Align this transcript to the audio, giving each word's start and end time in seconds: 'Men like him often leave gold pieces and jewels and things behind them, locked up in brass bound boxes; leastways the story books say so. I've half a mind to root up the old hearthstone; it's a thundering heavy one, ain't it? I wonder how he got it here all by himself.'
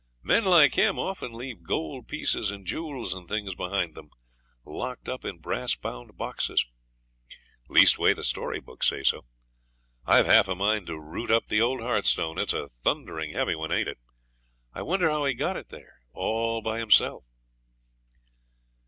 'Men 0.23 0.45
like 0.45 0.73
him 0.73 0.97
often 0.97 1.31
leave 1.31 1.61
gold 1.61 2.07
pieces 2.07 2.49
and 2.49 2.65
jewels 2.65 3.13
and 3.13 3.29
things 3.29 3.53
behind 3.53 3.93
them, 3.93 4.09
locked 4.65 5.07
up 5.07 5.23
in 5.23 5.37
brass 5.37 5.75
bound 5.75 6.17
boxes; 6.17 6.65
leastways 7.69 8.15
the 8.15 8.23
story 8.23 8.59
books 8.59 8.87
say 8.89 9.03
so. 9.03 9.25
I've 10.07 10.25
half 10.25 10.47
a 10.47 10.55
mind 10.55 10.87
to 10.87 10.99
root 10.99 11.29
up 11.29 11.49
the 11.49 11.61
old 11.61 11.81
hearthstone; 11.81 12.39
it's 12.39 12.51
a 12.53 12.67
thundering 12.67 13.33
heavy 13.35 13.53
one, 13.53 13.71
ain't 13.71 13.89
it? 13.89 13.99
I 14.73 14.81
wonder 14.81 15.07
how 15.07 15.23
he 15.25 15.35
got 15.35 15.55
it 15.55 15.67
here 15.69 15.99
all 16.13 16.63
by 16.63 16.79
himself.' 16.79 17.23